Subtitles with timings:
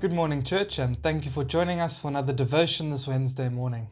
[0.00, 3.88] Good morning, church, and thank you for joining us for another devotion this Wednesday morning.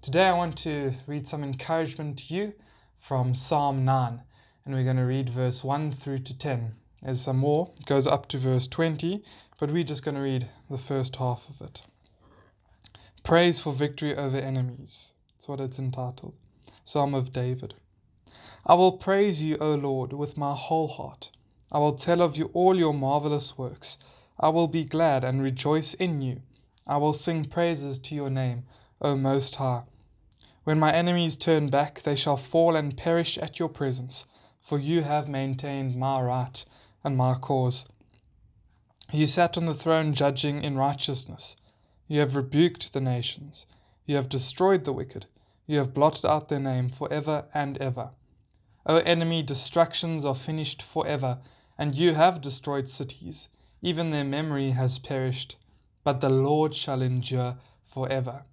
[0.00, 2.54] Today, I want to read some encouragement to you
[2.98, 4.22] from Psalm 9,
[4.64, 6.76] and we're going to read verse 1 through to 10.
[7.02, 9.22] There's some more, goes up to verse 20,
[9.58, 11.82] but we're just going to read the first half of it.
[13.22, 15.12] Praise for victory over enemies.
[15.28, 16.32] That's what it's entitled.
[16.86, 17.74] Psalm of David.
[18.64, 21.28] I will praise you, O Lord, with my whole heart.
[21.70, 23.98] I will tell of you all your marvelous works.
[24.42, 26.40] I will be glad and rejoice in you.
[26.86, 28.64] I will sing praises to your name,
[29.02, 29.82] O Most High.
[30.64, 34.24] When my enemies turn back, they shall fall and perish at your presence,
[34.58, 36.64] for you have maintained my right
[37.04, 37.84] and my cause.
[39.12, 41.54] You sat on the throne judging in righteousness.
[42.08, 43.66] You have rebuked the nations.
[44.06, 45.26] You have destroyed the wicked.
[45.66, 48.10] You have blotted out their name for ever and ever.
[48.86, 51.40] O enemy, destructions are finished for ever,
[51.76, 53.48] and you have destroyed cities.
[53.82, 55.56] Even their memory has perished.
[56.02, 58.44] But the Lord shall endure for ever.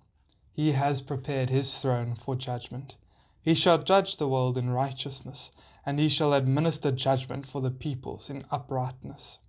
[0.54, 2.96] He has prepared his throne for judgment.
[3.42, 5.52] He shall judge the world in righteousness,
[5.86, 9.40] and he shall administer judgment for the peoples in uprightness.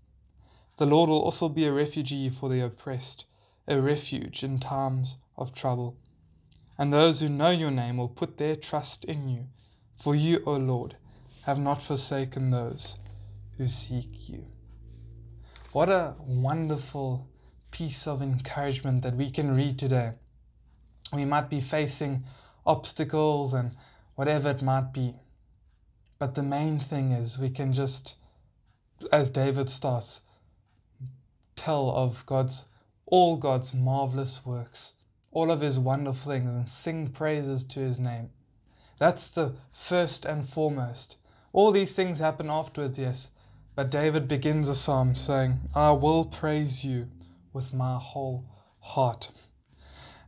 [0.77, 3.25] The Lord will also be a refugee for the oppressed,
[3.67, 5.97] a refuge in times of trouble.
[6.79, 9.47] And those who know your name will put their trust in you,
[9.97, 10.97] for you, O Lord,
[11.43, 12.97] have not forsaken those
[13.57, 14.47] who seek you.
[15.79, 17.29] What a wonderful
[17.71, 20.15] piece of encouragement that we can read today.
[21.13, 22.25] We might be facing
[22.67, 23.77] obstacles and
[24.17, 25.15] whatever it might be.
[26.19, 28.17] But the main thing is we can just,
[29.13, 30.21] as David starts,
[31.55, 32.65] tell of God's,
[33.07, 34.95] all God's marvelous works,
[35.31, 38.31] all of his wonderful things, and sing praises to his name.
[38.99, 41.19] That's the first and foremost.
[41.53, 43.29] All these things happen afterwards, yes,
[43.79, 47.07] but David begins the psalm saying, I will praise you
[47.53, 48.45] with my whole
[48.81, 49.31] heart.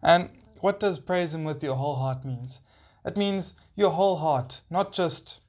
[0.00, 0.30] And
[0.60, 2.60] what does praise him with your whole heart means?
[3.04, 5.40] It means your whole heart, not just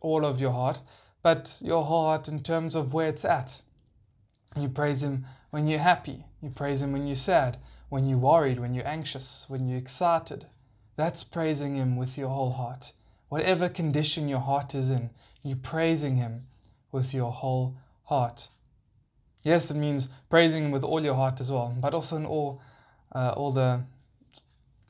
[0.00, 0.82] all of your heart,
[1.20, 3.60] but your heart in terms of where it's at.
[4.56, 7.58] You praise him when you're happy, you praise him when you're sad,
[7.88, 10.46] when you're worried, when you're anxious, when you're excited.
[10.94, 12.92] That's praising him with your whole heart.
[13.28, 15.10] Whatever condition your heart is in,
[15.42, 16.44] you're praising him
[16.92, 18.48] with your whole heart.
[19.42, 22.60] Yes, it means praising Him with all your heart as well, but also in all,
[23.14, 23.84] uh, all the,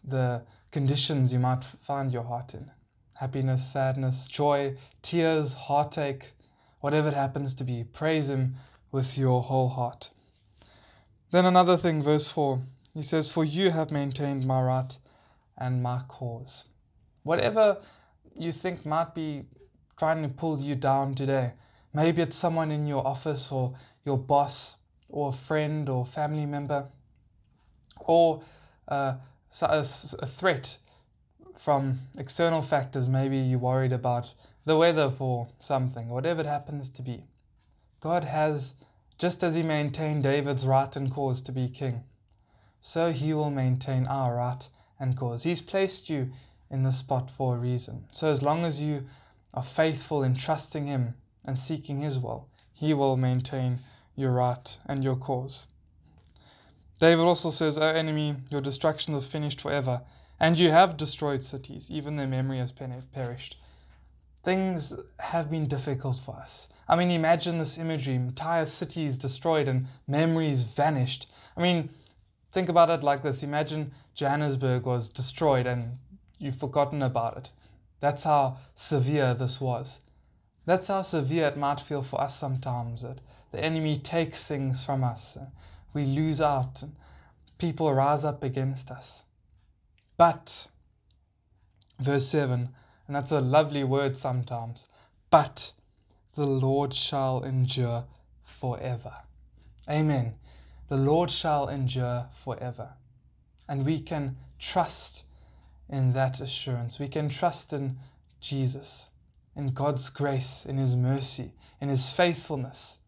[0.03, 2.71] the conditions you might find your heart in
[3.17, 6.33] happiness, sadness, joy, tears, heartache,
[6.81, 7.83] whatever it happens to be.
[7.83, 8.55] Praise Him
[8.93, 10.11] with your whole heart.
[11.31, 12.63] Then another thing, verse 4,
[12.95, 14.97] he says, For you have maintained my right
[15.57, 16.65] and my cause.
[17.23, 17.79] Whatever
[18.37, 19.47] you think might be
[19.99, 21.55] trying to pull you down today,
[21.93, 24.77] Maybe it's someone in your office or your boss
[25.09, 26.89] or a friend or family member
[28.01, 28.43] or
[28.89, 29.15] uh,
[29.63, 30.79] a, threat
[31.57, 33.09] from external factors.
[33.09, 34.35] Maybe you're worried about
[34.65, 37.25] the weather for something, whatever it happens to be.
[38.01, 38.75] God has,
[39.19, 42.05] just as He maintained David's right and cause to be king,
[42.81, 44.69] so He will maintain our right
[45.01, 45.43] and cause.
[45.43, 46.31] He's placed you
[46.71, 48.05] in the spot for a reason.
[48.13, 49.07] So as long as you
[49.55, 53.81] are faithful in trusting Him, and seeking His will, He will maintain
[54.15, 55.67] your right and your cause.
[57.01, 60.03] David also says, O enemy, your destruction is finished forever,
[60.41, 63.57] and you have destroyed cities, even their memory has perished.
[64.45, 66.69] Things have been difficult for us.
[66.89, 71.27] I mean, imagine this imagery entire cities destroyed and memories vanished.
[71.57, 71.91] I mean,
[72.53, 75.99] think about it like this imagine Johannesburg was destroyed and
[76.39, 77.51] you've forgotten about it.
[78.01, 80.01] That's how severe this was.
[80.69, 83.21] That's how severe it might feel for us sometimes that
[83.53, 85.35] the enemy takes things from us.
[85.35, 85.47] And
[85.95, 86.95] we lose out and
[87.57, 89.23] people rise up against us.
[90.19, 90.69] But,
[91.99, 92.69] verse 7,
[93.07, 94.87] and that's a lovely word sometimes,
[95.31, 95.73] but
[96.35, 98.05] the Lord shall endure
[98.45, 99.15] forever.
[99.89, 100.35] Amen.
[100.91, 102.91] The Lord shall endure forever.
[103.67, 105.23] And we can trust
[105.89, 106.99] in that assurance.
[106.99, 107.97] We can trust in
[108.43, 109.07] Jesus
[109.59, 112.99] in God's grace, in His mercy, in His faithfulness.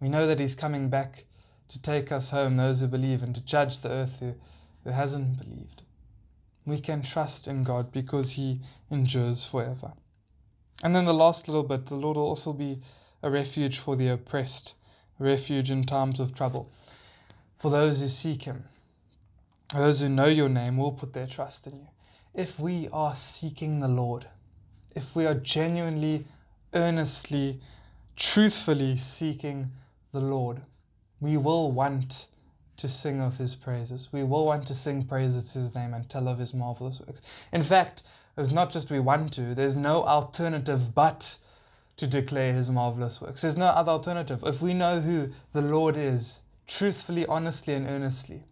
[0.00, 1.24] We know that He's coming back
[1.68, 4.34] to take us home, those who believe, and to judge the earth who,
[4.84, 5.82] who hasn't believed.
[6.66, 8.60] We can trust in God because He
[8.90, 9.94] endures forever.
[10.84, 12.80] And then the last little bit the Lord will also be
[13.22, 14.74] a refuge for the oppressed,
[15.18, 16.70] a refuge in times of trouble.
[17.56, 18.64] For those who seek Him,
[19.72, 21.88] those who know your name will put their trust in you.
[22.34, 24.26] If we are seeking the Lord,
[24.94, 26.26] if we are genuinely,
[26.74, 27.60] earnestly,
[28.16, 29.72] truthfully seeking
[30.12, 30.62] the Lord,
[31.20, 32.26] we will want
[32.76, 34.08] to sing of his praises.
[34.12, 37.20] We will want to sing praises to his name and tell of his marvelous works.
[37.52, 38.02] In fact,
[38.36, 41.36] it's not just we want to, there's no alternative but
[41.98, 43.42] to declare his marvelous works.
[43.42, 44.42] There's no other alternative.
[44.44, 48.44] If we know who the Lord is, truthfully, honestly, and earnestly,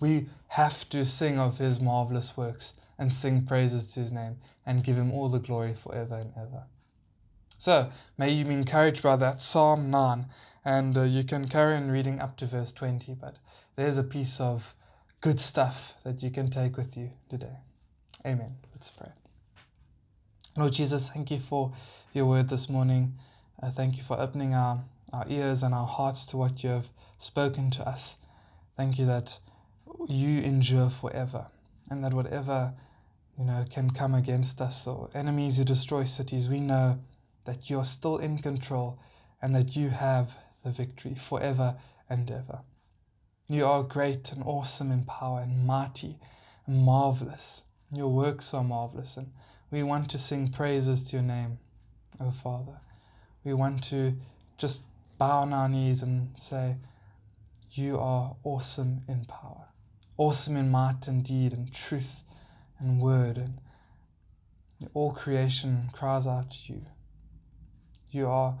[0.00, 4.36] we have to sing of his marvelous works and sing praises to his name
[4.68, 6.64] and give him all the glory forever and ever.
[7.56, 10.26] So, may you be encouraged by that Psalm 9,
[10.62, 13.36] and uh, you can carry on reading up to verse 20, but
[13.76, 14.74] there's a piece of
[15.22, 17.56] good stuff that you can take with you today.
[18.26, 18.56] Amen.
[18.74, 19.12] Let's pray.
[20.54, 21.72] Lord Jesus, thank you for
[22.12, 23.14] your word this morning.
[23.62, 26.90] Uh, thank you for opening our, our ears and our hearts to what you have
[27.18, 28.18] spoken to us.
[28.76, 29.38] Thank you that
[30.08, 31.46] you endure forever
[31.88, 32.74] and that whatever
[33.38, 36.98] you know can come against us or enemies who destroy cities, we know
[37.44, 38.98] that you are still in control
[39.40, 41.76] and that you have the victory forever
[42.10, 42.60] and ever.
[43.46, 46.18] You are great and awesome in power and mighty
[46.66, 47.62] and marvelous.
[47.92, 49.30] Your works are marvelous and
[49.70, 51.58] we want to sing praises to your name,
[52.20, 52.80] O Father.
[53.44, 54.16] We want to
[54.58, 54.82] just
[55.16, 56.76] bow on our knees and say,
[57.70, 59.68] You are awesome in power,
[60.16, 62.24] awesome in might and deed and truth
[62.78, 63.36] and word.
[63.36, 63.60] And
[64.94, 66.82] all creation cries out to you.
[68.10, 68.58] You are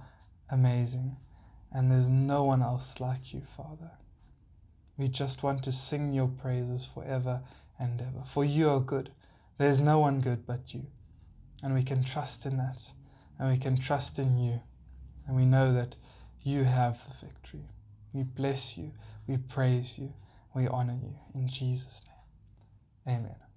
[0.50, 1.16] amazing,
[1.72, 3.92] and there's no one else like you, Father.
[4.96, 7.42] We just want to sing your praises forever
[7.78, 9.10] and ever, for you are good.
[9.58, 10.86] There's no one good but you.
[11.62, 12.92] And we can trust in that.
[13.38, 14.60] And we can trust in you.
[15.26, 15.96] And we know that
[16.42, 17.68] you have the victory.
[18.12, 18.92] We bless you.
[19.26, 20.14] We praise you.
[20.54, 21.14] We honor you.
[21.34, 22.02] In Jesus'
[23.06, 23.16] name.
[23.16, 23.47] Amen.